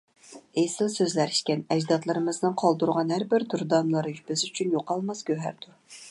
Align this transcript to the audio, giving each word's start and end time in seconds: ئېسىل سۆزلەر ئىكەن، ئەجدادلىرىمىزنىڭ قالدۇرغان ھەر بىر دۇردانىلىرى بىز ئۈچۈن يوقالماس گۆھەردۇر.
ئېسىل 0.59 0.87
سۆزلەر 0.93 1.33
ئىكەن، 1.33 1.59
ئەجدادلىرىمىزنىڭ 1.75 2.55
قالدۇرغان 2.61 3.13
ھەر 3.15 3.25
بىر 3.33 3.45
دۇردانىلىرى 3.55 4.15
بىز 4.31 4.45
ئۈچۈن 4.47 4.73
يوقالماس 4.77 5.21
گۆھەردۇر. 5.29 5.77